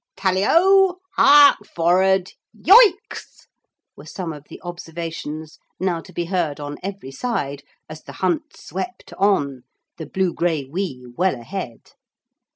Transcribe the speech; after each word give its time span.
'Tally 0.15 0.41
Ho! 0.41 0.99
Hark 1.15 1.59
forrad! 1.75 2.31
Yoicks!' 2.59 3.45
were 3.95 4.07
some 4.07 4.33
of 4.33 4.45
the 4.45 4.59
observations 4.63 5.59
now 5.79 6.01
to 6.01 6.11
be 6.11 6.25
heard 6.25 6.59
on 6.59 6.79
every 6.81 7.11
side 7.11 7.61
as 7.87 8.01
the 8.01 8.13
hunt 8.13 8.57
swept 8.57 9.13
on, 9.19 9.61
the 9.97 10.07
blugraiwee 10.07 11.03
well 11.15 11.35
ahead. 11.35 11.91